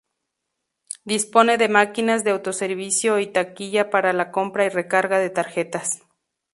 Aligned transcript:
Dispone 1.05 1.59
de 1.59 1.69
máquinas 1.69 2.23
de 2.23 2.31
autoservicio 2.31 3.19
y 3.19 3.27
taquilla 3.27 3.91
para 3.91 4.13
la 4.13 4.31
compra 4.31 4.65
y 4.65 4.69
recarga 4.69 5.19
de 5.19 5.29
tarjetas. 5.29 6.01